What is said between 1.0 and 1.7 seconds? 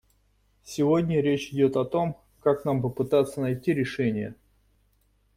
речь